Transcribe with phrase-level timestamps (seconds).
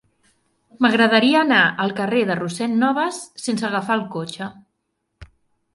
[0.85, 4.51] M'agradaria anar al carrer de Rossend Nobas sense agafar el cotxe.